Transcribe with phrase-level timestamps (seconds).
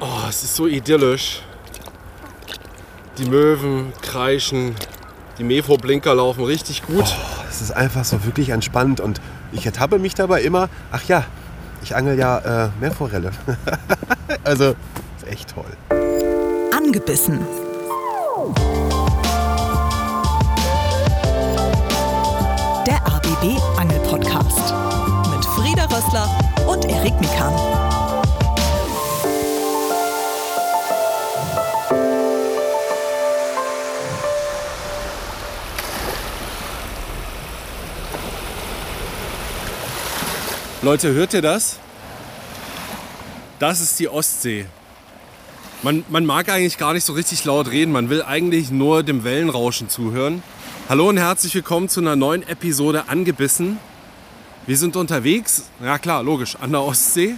[0.00, 1.40] Oh, es ist so idyllisch.
[3.16, 4.74] Die Möwen kreischen,
[5.38, 7.04] die Mefo-Blinker laufen richtig gut.
[7.06, 9.22] Oh, es ist einfach so wirklich entspannt und
[9.52, 11.24] ich ertappe mich dabei immer, ach ja,
[11.82, 13.30] ich angel ja äh, Meerforelle.
[14.44, 14.74] also,
[15.16, 15.64] ist echt toll.
[16.76, 17.40] Angebissen.
[22.86, 24.74] Der ABB Angel Podcast
[25.34, 26.28] mit Frieda Rössler
[26.66, 27.95] und Erik Mikan.
[40.86, 41.80] Leute, hört ihr das?
[43.58, 44.66] Das ist die Ostsee.
[45.82, 49.24] Man, man mag eigentlich gar nicht so richtig laut reden, man will eigentlich nur dem
[49.24, 50.44] Wellenrauschen zuhören.
[50.88, 53.80] Hallo und herzlich willkommen zu einer neuen Episode Angebissen.
[54.68, 57.34] Wir sind unterwegs, ja klar, logisch, an der Ostsee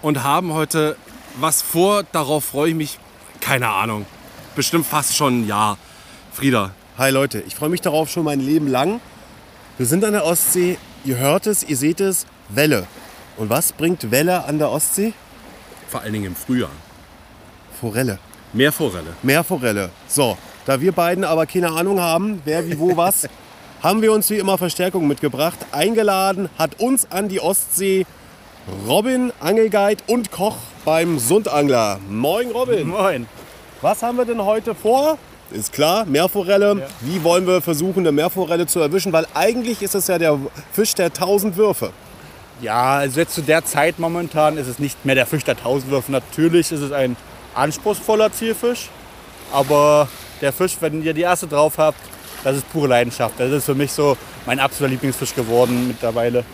[0.00, 0.96] und haben heute
[1.40, 2.98] was vor, darauf freue ich mich,
[3.40, 4.06] keine Ahnung,
[4.54, 5.76] bestimmt fast schon ein Jahr.
[6.32, 6.70] Frieda.
[6.98, 9.00] Hi Leute, ich freue mich darauf schon mein Leben lang.
[9.76, 12.86] Wir sind an der Ostsee, ihr hört es, ihr seht es, Welle.
[13.36, 15.12] Und was bringt Welle an der Ostsee?
[15.88, 16.70] Vor allen Dingen im Frühjahr.
[17.80, 18.18] Forelle.
[18.52, 19.14] Meerforelle.
[19.22, 19.90] Meerforelle.
[20.08, 23.28] So, da wir beiden aber keine Ahnung haben, wer wie wo was,
[23.82, 25.58] haben wir uns wie immer Verstärkung mitgebracht.
[25.72, 28.06] Eingeladen hat uns an die Ostsee
[28.88, 32.00] Robin, Angelguide und Koch beim Sundangler.
[32.08, 32.88] Moin Robin.
[32.88, 33.28] Moin.
[33.80, 35.18] Was haben wir denn heute vor?
[35.52, 36.78] Ist klar, Meerforelle.
[36.80, 36.86] Ja.
[37.00, 39.12] Wie wollen wir versuchen, eine Meerforelle zu erwischen?
[39.12, 40.38] Weil eigentlich ist es ja der
[40.72, 41.92] Fisch der tausend Würfe.
[42.62, 46.10] Ja, also jetzt zu der Zeit momentan ist es nicht mehr der Fisch der Tausendwürfe.
[46.10, 47.16] Natürlich ist es ein
[47.54, 48.88] anspruchsvoller Zielfisch,
[49.52, 50.08] aber
[50.40, 51.98] der Fisch, wenn ihr die erste drauf habt,
[52.44, 53.34] das ist pure Leidenschaft.
[53.38, 56.44] Das ist für mich so mein absoluter Lieblingsfisch geworden mittlerweile.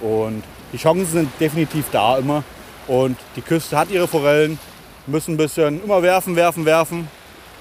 [0.00, 2.42] Und die Chancen sind definitiv da immer.
[2.86, 4.58] Und die Küste hat ihre Forellen,
[5.06, 7.08] müssen ein bisschen immer werfen, werfen, werfen.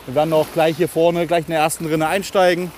[0.06, 2.72] Wir werden auch gleich hier vorne, gleich in der ersten Rinne einsteigen.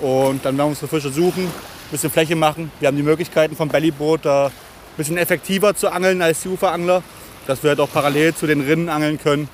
[0.00, 1.50] Und dann werden wir unsere Fische suchen,
[1.92, 2.72] bisschen Fläche machen.
[2.80, 4.52] Wir haben die Möglichkeiten vom Bellyboot da ein
[4.96, 7.02] bisschen effektiver zu angeln als die Uferangler,
[7.46, 9.48] dass wir halt auch parallel zu den Rinnen angeln können.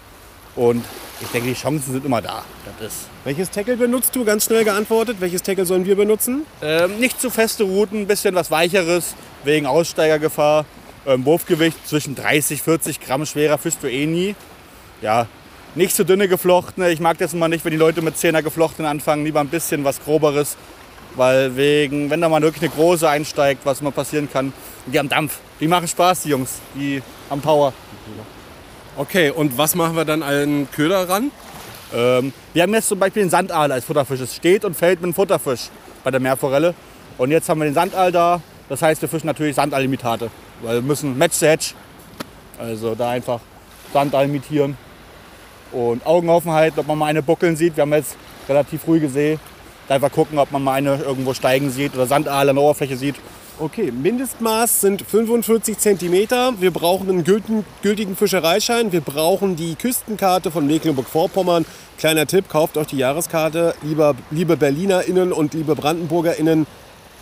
[0.57, 0.85] Und
[1.21, 2.45] ich denke, die Chancen sind immer da.
[2.81, 4.25] Das ist Welches Tackle benutzt du?
[4.25, 5.17] Ganz schnell geantwortet.
[5.21, 6.47] Welches Tackle sollen wir benutzen?
[6.63, 10.65] ähm, nicht zu feste Routen, ein bisschen was weicheres wegen Aussteigergefahr.
[11.07, 14.35] Ähm, Wurfgewicht zwischen 30, 40 Gramm schwerer Fisch du eh nie.
[15.03, 15.27] Ja,
[15.75, 16.91] nicht zu dünne geflochtene.
[16.91, 19.25] Ich mag das immer nicht, wenn die Leute mit 10er geflochtenen anfangen.
[19.25, 20.57] Lieber ein bisschen was groberes.
[21.17, 24.53] Weil wegen, wenn da mal wirklich eine große einsteigt, was immer passieren kann,
[24.87, 25.39] die haben Dampf.
[25.61, 26.61] Die machen Spaß, die Jungs.
[26.75, 27.73] Die haben Power.
[28.97, 31.31] Okay, und was machen wir dann an Köder ran?
[31.95, 34.21] Ähm, wir haben jetzt zum Beispiel den Sandaal als Futterfisch.
[34.21, 35.69] Es steht und fällt mit dem Futterfisch
[36.05, 36.75] bei der Meerforelle.
[37.17, 38.41] Und jetzt haben wir den Sandaal da.
[38.69, 40.31] Das heißt, wir fischen natürlich Sandaal-Imitate.
[40.63, 41.75] Weil wir müssen Match the Hedge.
[42.59, 43.41] Also da einfach
[43.93, 44.77] Sandaal imitieren.
[45.73, 47.77] Und Augen offen halten, ob man mal eine buckeln sieht.
[47.77, 48.17] Wir haben jetzt
[48.49, 49.39] relativ ruhige See.
[49.89, 52.97] Da einfach gucken, ob man mal eine irgendwo steigen sieht oder Sandaal an der Oberfläche
[52.97, 53.17] sieht.
[53.59, 56.29] Okay, Mindestmaß sind 45 cm.
[56.61, 58.93] Wir brauchen einen gültigen, gültigen Fischereischein.
[58.93, 61.65] Wir brauchen die Küstenkarte von Mecklenburg-Vorpommern.
[61.99, 63.75] Kleiner Tipp, kauft euch die Jahreskarte.
[63.83, 66.69] Lieber, liebe BerlinerInnen und liebe BrandenburgerInnen,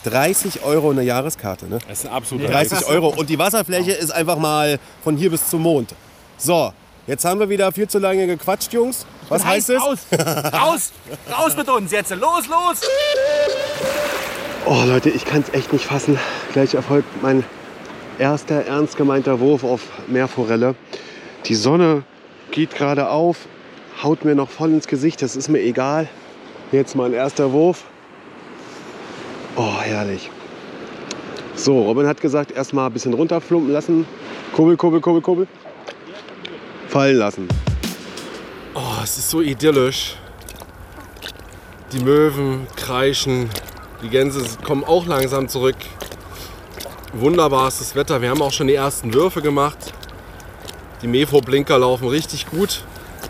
[0.04, 1.69] 30 Euro eine Jahreskarte.
[1.69, 1.78] Ne?
[1.88, 3.09] Das ist ein absoluter 30 Euro.
[3.09, 5.94] Und die Wasserfläche ist einfach mal von hier bis zum Mond.
[6.37, 6.72] So,
[7.06, 9.06] jetzt haben wir wieder viel zu lange gequatscht, Jungs.
[9.28, 9.81] Was heißt es?
[9.81, 9.99] Raus!
[10.53, 10.93] Raus!
[11.31, 12.11] Raus mit uns jetzt!
[12.11, 12.81] Los, los!
[14.65, 16.19] Oh Leute, ich kann es echt nicht fassen.
[16.53, 17.45] Gleich erfolgt mein
[18.19, 20.75] erster ernst gemeinter Wurf auf Meerforelle.
[21.47, 22.03] Die Sonne
[22.50, 23.37] geht gerade auf,
[24.03, 26.09] haut mir noch voll ins Gesicht, das ist mir egal.
[26.72, 27.84] Jetzt mein erster Wurf.
[29.56, 30.31] Oh, herrlich.
[31.55, 34.06] So, Robin hat gesagt, erstmal ein bisschen runterflumpen lassen.
[34.53, 35.47] Kurbel, kurbel, kurbel, kurbel.
[36.89, 37.49] Fallen lassen.
[38.75, 40.17] Oh, es ist so idyllisch.
[41.93, 43.49] Die Möwen kreischen,
[44.03, 45.77] die Gänse kommen auch langsam zurück.
[47.13, 48.21] Wunderbares Wetter.
[48.21, 49.79] Wir haben auch schon die ersten Würfe gemacht.
[51.03, 52.83] Die Mefo-Blinker laufen richtig gut.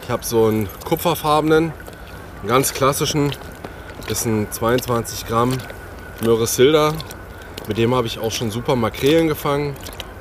[0.02, 1.72] Ich habe so einen kupferfarbenen,
[2.40, 3.32] einen ganz klassischen.
[4.08, 5.52] Das sind 22 Gramm
[6.22, 6.94] Möhre Silda.
[7.68, 9.76] Mit dem habe ich auch schon super Makrelen gefangen.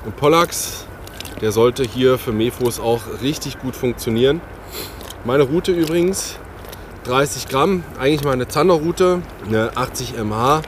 [0.05, 0.84] Und Pollax,
[1.41, 4.41] der sollte hier für Mefos auch richtig gut funktionieren.
[5.23, 6.37] Meine Route übrigens
[7.05, 10.61] 30 Gramm, eigentlich meine Zanderroute, eine 80 mH.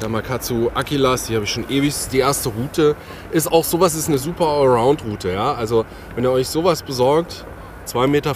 [0.00, 1.92] Gamakatsu Akilas, die habe ich schon ewig.
[2.12, 2.94] Die erste Route
[3.32, 5.32] ist auch sowas, ist eine super Allround-Route.
[5.32, 5.54] Ja?
[5.54, 5.84] Also
[6.14, 7.44] wenn ihr euch sowas besorgt,
[7.86, 8.34] 2,40 Meter,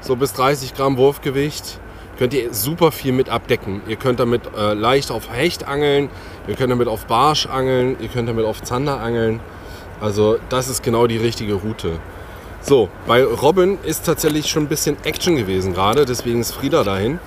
[0.00, 1.78] so bis 30 Gramm Wurfgewicht,
[2.18, 3.82] könnt ihr super viel mit abdecken.
[3.88, 6.08] Ihr könnt damit äh, leicht auf Hecht angeln,
[6.46, 9.40] ihr könnt damit auf Barsch angeln, ihr könnt damit auf Zander angeln.
[10.04, 11.98] Also das ist genau die richtige Route.
[12.60, 17.18] So, bei Robin ist tatsächlich schon ein bisschen Action gewesen gerade, deswegen ist Frieda dahin.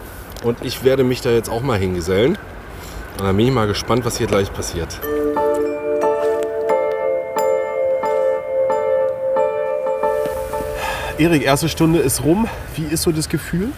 [0.43, 2.37] Und ich werde mich da jetzt auch mal hingesellen.
[3.17, 4.99] Und dann bin ich mal gespannt, was hier gleich passiert.
[11.17, 12.47] Erik, erste Stunde ist rum.
[12.75, 13.69] Wie ist so das Gefühl?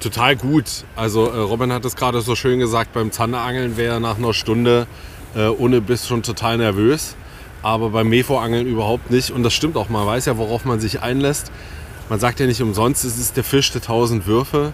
[0.00, 0.64] Total gut.
[0.96, 4.34] Also äh, Robin hat es gerade so schön gesagt, beim Zanderangeln wäre er nach einer
[4.34, 4.88] Stunde
[5.36, 7.14] äh, ohne Biss schon total nervös.
[7.66, 9.32] Aber beim Mefo-Angeln überhaupt nicht.
[9.32, 11.50] Und das stimmt auch, man weiß ja, worauf man sich einlässt.
[12.08, 14.72] Man sagt ja nicht umsonst, es ist der Fisch der tausend Würfe.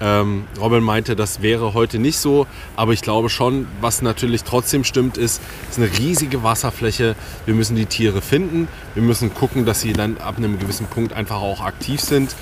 [0.00, 2.46] Ähm, Robin meinte, das wäre heute nicht so,
[2.76, 7.14] aber ich glaube schon, was natürlich trotzdem stimmt, ist, es ist eine riesige Wasserfläche.
[7.44, 8.68] Wir müssen die Tiere finden.
[8.94, 12.34] Wir müssen gucken, dass sie dann ab einem gewissen Punkt einfach auch aktiv sind.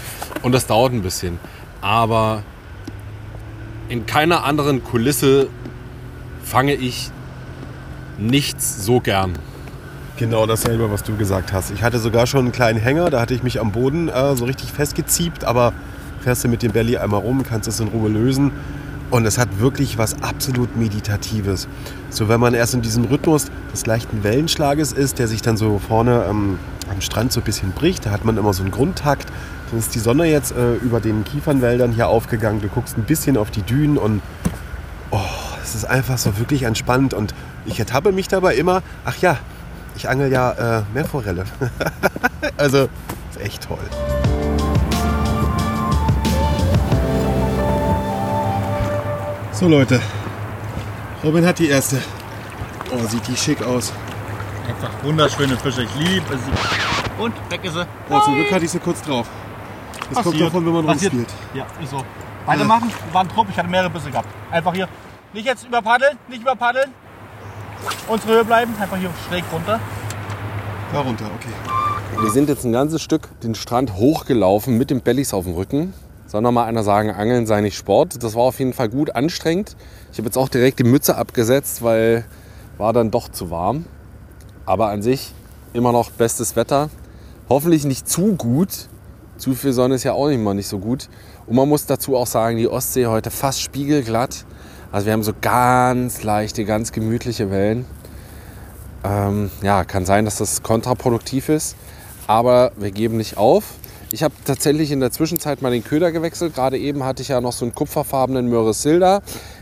[0.42, 1.40] Und das dauert ein bisschen.
[1.80, 2.44] Aber
[3.88, 5.48] in keiner anderen Kulisse
[6.44, 7.10] fange ich
[8.16, 9.36] nichts so gern.
[10.18, 11.70] Genau dasselbe, was du gesagt hast.
[11.70, 14.46] Ich hatte sogar schon einen kleinen Hänger, da hatte ich mich am Boden äh, so
[14.46, 15.72] richtig festgeziebt, aber
[16.20, 18.50] fährst du mit dem Belly einmal rum, kannst es in Ruhe lösen.
[19.12, 21.68] Und es hat wirklich was absolut Meditatives.
[22.10, 25.78] So, wenn man erst in diesem Rhythmus des leichten Wellenschlages ist, der sich dann so
[25.78, 26.58] vorne ähm,
[26.90, 29.28] am Strand so ein bisschen bricht, da hat man immer so einen Grundtakt.
[29.70, 32.60] Dann ist die Sonne jetzt äh, über den Kiefernwäldern hier aufgegangen.
[32.60, 34.20] Du guckst ein bisschen auf die Dünen und
[35.12, 35.20] oh,
[35.62, 37.14] es ist einfach so wirklich entspannt.
[37.14, 37.34] Und
[37.66, 39.38] ich ertappe mich dabei immer, ach ja,
[39.98, 41.44] ich angel ja äh, Meerforelle.
[42.56, 42.88] also,
[43.30, 43.78] ist echt toll.
[49.52, 50.00] So Leute,
[51.24, 52.00] Robin hat die erste.
[52.92, 53.92] Oh, sieht die schick aus.
[54.68, 55.82] Einfach wunderschöne Fische.
[55.82, 57.20] Ich liebe sie.
[57.22, 57.86] Und weg ist sie.
[58.08, 59.26] Oh, zum Glück hatte ich sie kurz drauf.
[60.14, 61.12] Das kommt davon, wenn man Passiert.
[61.12, 61.38] rumspielt.
[61.54, 62.04] Ja, ist so.
[62.46, 62.92] Weitermachen.
[63.12, 63.48] War ein Trupp.
[63.50, 64.28] Ich hatte mehrere Bisse gehabt.
[64.50, 64.88] Einfach hier.
[65.32, 66.16] Nicht jetzt überpaddeln.
[66.28, 66.94] Nicht überpaddeln.
[68.08, 68.74] Unsere Höhe bleiben.
[68.80, 69.80] Einfach hier schräg runter.
[70.92, 71.52] Da runter, okay.
[72.20, 75.92] Wir sind jetzt ein ganzes Stück den Strand hochgelaufen mit dem Bellies auf dem Rücken.
[76.26, 78.22] Soll noch mal einer sagen, Angeln sei nicht Sport.
[78.22, 79.76] Das war auf jeden Fall gut anstrengend.
[80.12, 82.24] Ich habe jetzt auch direkt die Mütze abgesetzt, weil
[82.76, 83.84] war dann doch zu warm.
[84.66, 85.32] Aber an sich
[85.72, 86.90] immer noch bestes Wetter.
[87.48, 88.88] Hoffentlich nicht zu gut.
[89.36, 91.08] Zu viel Sonne ist ja auch immer nicht so gut.
[91.46, 94.44] Und man muss dazu auch sagen, die Ostsee heute fast spiegelglatt.
[94.90, 97.84] Also wir haben so ganz leichte, ganz gemütliche Wellen.
[99.04, 101.76] Ähm, ja, kann sein, dass das kontraproduktiv ist.
[102.26, 103.74] Aber wir geben nicht auf.
[104.10, 106.54] Ich habe tatsächlich in der Zwischenzeit mal den Köder gewechselt.
[106.54, 109.20] Gerade eben hatte ich ja noch so einen kupferfarbenen Möresilda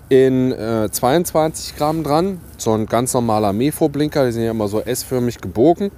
[0.08, 2.40] in äh, 22 Gramm dran.
[2.56, 4.26] So ein ganz normaler Mefo-Blinker.
[4.26, 5.90] Die sind ja immer so S-förmig gebogen.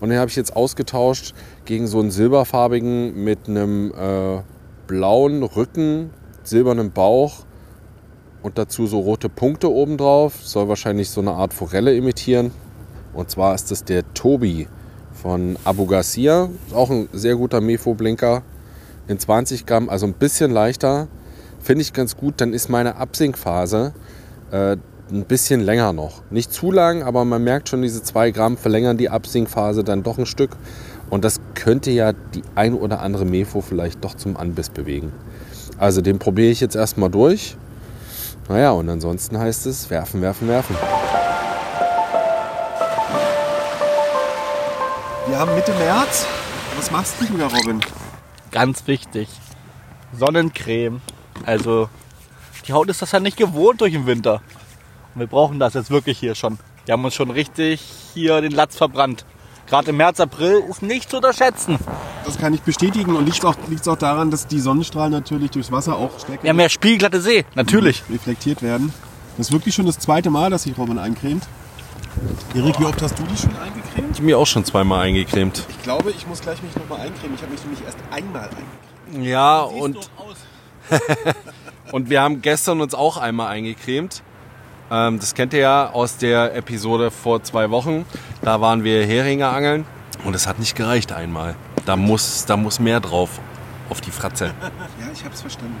[0.00, 1.34] Und den habe ich jetzt ausgetauscht
[1.64, 4.42] gegen so einen silberfarbigen mit einem äh,
[4.86, 6.10] blauen Rücken,
[6.42, 7.44] silbernen Bauch
[8.42, 10.34] und dazu so rote Punkte oben drauf.
[10.42, 12.50] Soll wahrscheinlich so eine Art Forelle imitieren.
[13.12, 14.68] Und zwar ist das der Tobi
[15.12, 16.48] von Abu Garcia.
[16.72, 18.42] Auch ein sehr guter Mefo-Blinker.
[19.08, 21.08] In 20 Gramm, also ein bisschen leichter.
[21.60, 22.34] Finde ich ganz gut.
[22.38, 23.92] Dann ist meine Absinkphase
[24.50, 24.76] äh,
[25.12, 26.22] ein bisschen länger noch.
[26.30, 30.18] Nicht zu lang, aber man merkt schon, diese 2 Gramm verlängern die Absinkphase dann doch
[30.18, 30.56] ein Stück.
[31.10, 35.12] Und das könnte ja die ein oder andere Mefo vielleicht doch zum Anbiss bewegen.
[35.76, 37.56] Also den probiere ich jetzt erstmal durch.
[38.50, 40.74] Naja, und ansonsten heißt es werfen, werfen, werfen.
[45.28, 46.26] Wir haben Mitte März.
[46.76, 47.80] Was machst du da, Robin?
[48.50, 49.28] Ganz wichtig.
[50.12, 51.00] Sonnencreme.
[51.46, 51.88] Also
[52.66, 54.42] die Haut ist das ja nicht gewohnt durch den Winter.
[55.14, 56.58] Und wir brauchen das jetzt wirklich hier schon.
[56.86, 57.80] Wir haben uns schon richtig
[58.14, 59.24] hier den Latz verbrannt.
[59.68, 61.78] Gerade im März, April ist nicht zu unterschätzen.
[62.30, 65.72] Das kann ich bestätigen und liegt auch, liegt auch daran, dass die Sonnenstrahlen natürlich durchs
[65.72, 68.04] Wasser auch stärker haben ja spiegelglatte See, natürlich.
[68.08, 68.92] reflektiert werden.
[69.36, 71.42] Das ist wirklich schon das zweite Mal, dass sich Robin eincremt.
[72.54, 74.14] Erik, wie oft hast du dich schon eingecremt?
[74.14, 75.66] Ich mir auch schon zweimal eingecremt.
[75.70, 77.34] Ich glaube, ich muss gleich mich nochmal eincremen.
[77.34, 79.26] Ich habe mich nämlich erst einmal eingecremt.
[79.26, 79.98] Ja, und,
[81.90, 84.22] und wir haben gestern uns auch einmal eingecremt.
[84.88, 88.04] Ähm, das kennt ihr ja aus der Episode vor zwei Wochen.
[88.42, 89.84] Da waren wir Heringe angeln
[90.24, 91.56] und es hat nicht gereicht einmal.
[91.90, 93.40] Da muss, da muss mehr drauf
[93.88, 94.54] auf die Fratze.
[95.00, 95.74] Ja, ich habe es verstanden.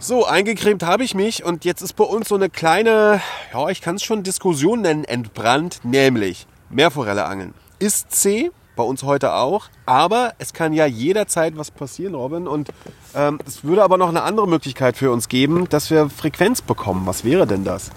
[0.00, 3.20] So, eingecremt habe ich mich und jetzt ist bei uns so eine kleine,
[3.52, 7.52] ja, ich kann es schon Diskussion nennen, entbrannt, nämlich Meerforelle angeln.
[7.78, 12.48] Ist C, bei uns heute auch, aber es kann ja jederzeit was passieren, Robin.
[12.48, 12.70] Und
[13.14, 17.02] ähm, es würde aber noch eine andere Möglichkeit für uns geben, dass wir Frequenz bekommen.
[17.04, 17.90] Was wäre denn das?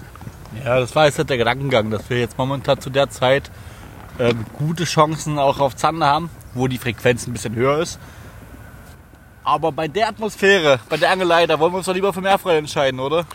[0.62, 3.50] Ja, das war jetzt halt der Gedankengang, dass wir jetzt momentan zu der Zeit
[4.18, 7.98] ähm, gute Chancen auch auf Zander haben, wo die Frequenz ein bisschen höher ist.
[9.42, 12.58] Aber bei der Atmosphäre, bei der Angelei, da wollen wir uns doch lieber für Meerfreude
[12.58, 13.26] entscheiden, oder?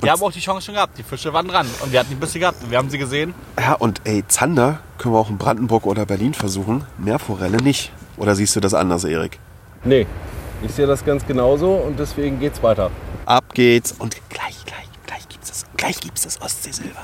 [0.00, 0.96] Wir haben auch die Chance schon gehabt.
[0.96, 3.34] Die Fische waren dran und wir hatten die Bisse gehabt und wir haben sie gesehen.
[3.58, 7.92] Ja, und ey, Zander können wir auch in Brandenburg oder Berlin versuchen, Meerforelle nicht.
[8.16, 9.38] Oder siehst du das anders, Erik?
[9.84, 10.06] Nee,
[10.62, 12.90] ich sehe das ganz genauso und deswegen geht's weiter.
[13.26, 17.00] Ab geht's und gleich, gleich, gleich gibt's das, gleich gibt's das Ostseesilber.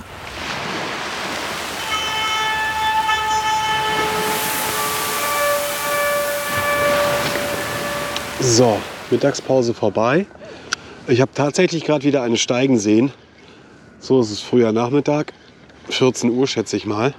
[8.38, 8.76] So,
[9.11, 10.26] Mittagspause vorbei.
[11.09, 13.11] Ich habe tatsächlich gerade wieder eine Steigen sehen.
[13.99, 15.33] So ist es früher Nachmittag,
[15.88, 17.14] 14 Uhr schätze ich mal.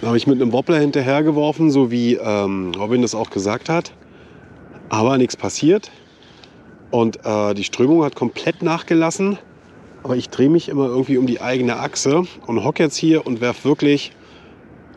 [0.00, 3.92] Da habe ich mit einem Wobbler hinterhergeworfen, so wie ähm, Robin das auch gesagt hat.
[4.88, 5.90] Aber nichts passiert.
[6.92, 9.36] Und äh, die Strömung hat komplett nachgelassen.
[10.04, 13.40] Aber ich drehe mich immer irgendwie um die eigene Achse und hocke jetzt hier und
[13.40, 14.12] werfe wirklich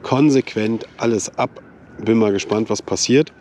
[0.04, 1.50] konsequent alles ab.
[1.98, 3.34] Bin mal gespannt, was passiert.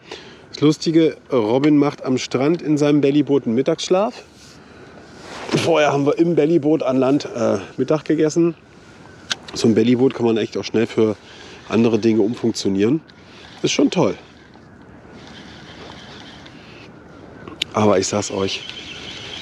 [0.53, 4.23] Das Lustige, Robin macht am Strand in seinem Bellyboot einen Mittagsschlaf.
[5.65, 8.55] Vorher haben wir im Bellyboot an Land äh, Mittag gegessen.
[9.55, 11.17] So ein Bellyboot kann man echt auch schnell für
[11.71, 13.01] andere Dinge umfunktionieren.
[13.63, 14.15] Ist schon toll.
[17.73, 18.61] Aber ich sag's euch,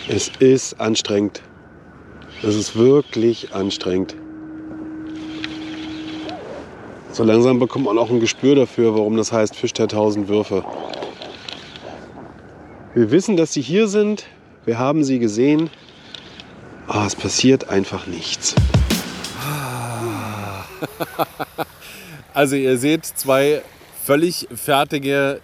[0.09, 1.43] es ist anstrengend.
[2.45, 4.15] Es ist wirklich anstrengend.
[7.13, 10.65] So langsam bekommt man auch ein Gespür dafür, warum das heißt Fisch der tausend Würfe.
[12.93, 14.27] Wir wissen, dass sie hier sind.
[14.65, 15.71] Wir haben sie gesehen.
[16.89, 18.55] Aber es passiert einfach nichts.
[22.33, 23.61] Also ihr seht zwei
[24.05, 25.41] völlig fertige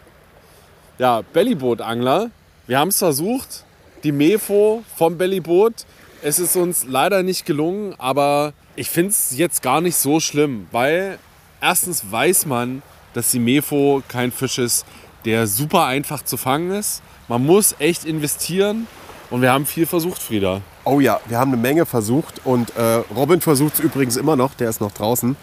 [0.98, 2.30] ja, Bellyboot-Angler.
[2.68, 3.64] Wir haben es versucht,
[4.04, 5.84] die Mefo vom Bellyboot.
[6.22, 10.68] Es ist uns leider nicht gelungen, aber ich finde es jetzt gar nicht so schlimm,
[10.70, 11.18] weil
[11.60, 12.82] erstens weiß man,
[13.14, 14.86] dass die Mefo kein Fisch ist,
[15.26, 17.02] der super einfach zu fangen ist.
[17.28, 18.86] Man muss echt investieren
[19.30, 20.60] und wir haben viel versucht, Frieda.
[20.84, 24.54] Oh ja, wir haben eine Menge versucht und äh, Robin versucht es übrigens immer noch,
[24.54, 25.36] der ist noch draußen.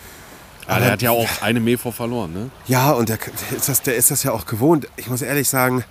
[0.67, 2.49] Ja, der hat ja auch eine Mefo verloren, ne?
[2.67, 4.87] Ja, und der, der, ist das, der ist das ja auch gewohnt.
[4.95, 5.83] Ich muss ehrlich sagen,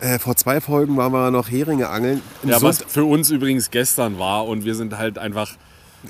[0.00, 2.20] äh, vor zwei Folgen waren wir noch Heringe angeln.
[2.42, 5.52] Ja, was Sund- für uns übrigens gestern war und wir sind halt einfach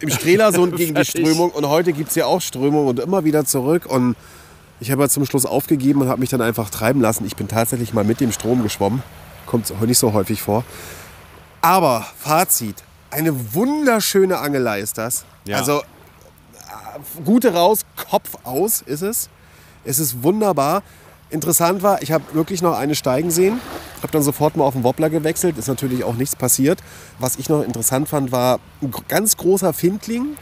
[0.00, 1.04] im Strelasund gegen die.
[1.04, 4.16] Strömung und heute gibt es ja auch Strömung und immer wieder zurück und
[4.80, 7.26] ich habe zum Schluss aufgegeben und habe mich dann einfach treiben lassen.
[7.26, 9.02] Ich bin tatsächlich mal mit dem Strom geschwommen.
[9.46, 10.64] Kommt nicht so häufig vor.
[11.60, 12.76] Aber Fazit,
[13.10, 15.24] eine wunderschöne Angelei ist das.
[15.44, 15.58] Ja.
[15.58, 19.28] Also äh, Gute raus, Kopf aus ist es.
[19.84, 20.82] Es ist wunderbar.
[21.28, 23.60] Interessant war, ich habe wirklich noch eine steigen sehen.
[23.98, 25.58] Habe dann sofort mal auf den Wobbler gewechselt.
[25.58, 26.80] Ist natürlich auch nichts passiert.
[27.18, 30.36] Was ich noch interessant fand, war ein ganz großer Findling.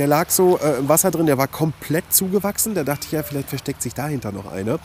[0.00, 2.74] Der lag so äh, im Wasser drin, der war komplett zugewachsen.
[2.74, 4.78] Da dachte ich ja, vielleicht versteckt sich dahinter noch eine.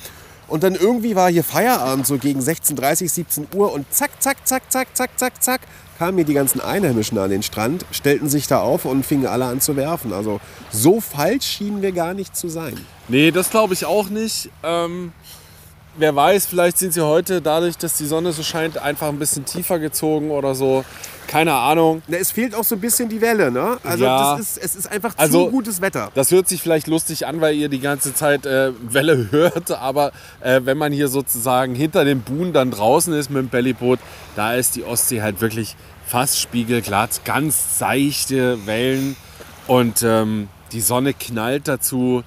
[0.49, 3.71] Und dann irgendwie war hier Feierabend, so gegen 16.30, 17 Uhr.
[3.71, 5.61] Und zack, zack, zack, zack, zack, zack, zack,
[5.97, 9.45] kamen mir die ganzen Einheimischen an den Strand, stellten sich da auf und fingen alle
[9.45, 10.11] an zu werfen.
[10.11, 12.77] Also so falsch schienen wir gar nicht zu sein.
[13.07, 14.49] Nee, das glaube ich auch nicht.
[14.63, 15.13] Ähm,
[15.97, 19.45] wer weiß, vielleicht sind sie heute dadurch, dass die Sonne so scheint, einfach ein bisschen
[19.45, 20.83] tiefer gezogen oder so.
[21.27, 22.03] Keine Ahnung.
[22.07, 23.77] Na, es fehlt auch so ein bisschen die Welle, ne?
[23.83, 24.35] Also Ja.
[24.37, 26.11] ist, es ist einfach Also- zu gutes Wetter.
[26.13, 30.11] Das hört sich vielleicht lustig an, weil ihr die ganze Zeit äh, Welle hört, aber
[30.41, 33.99] äh, wenn man hier sozusagen hinter dem Buhn dann draußen ist mit dem Bellyboot,
[34.35, 35.75] da ist die Ostsee halt wirklich
[36.05, 39.15] fast spiegelglatt, ganz seichte Wellen
[39.65, 42.23] und ähm, die Sonne knallt dazu.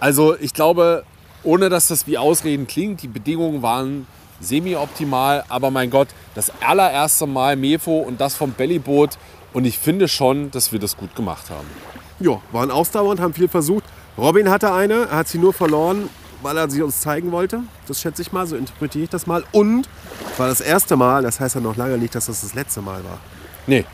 [0.00, 1.04] Also ich glaube,
[1.44, 4.06] ohne dass das wie Ausreden klingt, die Bedingungen waren
[4.40, 9.18] semi-optimal, aber mein Gott, das allererste Mal Mefo und das vom Bellyboot
[9.52, 11.66] und ich finde schon, dass wir das gut gemacht haben.
[12.20, 13.84] Ja, waren ausdauernd, haben viel versucht.
[14.18, 16.08] Robin hatte eine, er hat sie nur verloren,
[16.42, 17.62] weil er sie uns zeigen wollte.
[17.88, 19.44] Das schätze ich mal, so interpretiere ich das mal.
[19.52, 19.88] Und
[20.32, 22.82] es war das erste Mal, das heißt ja noch lange nicht, dass das das letzte
[22.82, 23.18] Mal war.
[23.66, 23.84] Nee,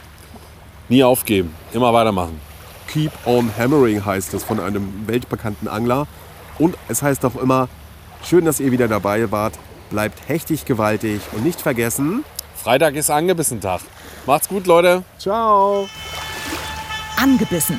[0.88, 2.40] nie aufgeben, immer weitermachen.
[2.88, 6.08] Keep on Hammering heißt es von einem weltbekannten Angler.
[6.60, 7.68] Und es heißt auch immer,
[8.22, 9.54] schön, dass ihr wieder dabei wart.
[9.88, 12.24] Bleibt hechtig gewaltig und nicht vergessen.
[12.54, 13.80] Freitag ist angebissen Tag.
[14.26, 15.02] Macht's gut, Leute.
[15.18, 15.88] Ciao!
[17.16, 17.78] Angebissen.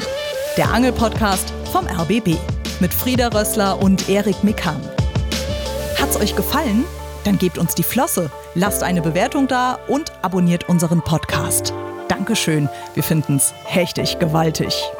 [0.57, 2.37] Der Angelpodcast vom RBB
[2.79, 4.81] mit Frieda Rössler und Erik Mikan.
[5.99, 6.83] Hat's euch gefallen?
[7.23, 11.71] Dann gebt uns die Flosse, lasst eine Bewertung da und abonniert unseren Podcast.
[12.07, 14.91] Dankeschön, wir finden's hechtig gewaltig.